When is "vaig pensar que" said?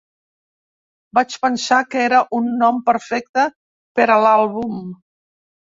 1.17-2.01